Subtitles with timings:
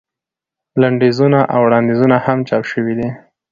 [0.81, 3.09] لنډیزونه او وړاندیزونه هم چاپ شوي دي.